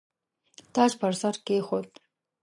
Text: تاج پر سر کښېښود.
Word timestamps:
تاج 0.73 0.91
پر 0.99 1.13
سر 1.21 1.35
کښېښود. 1.45 1.87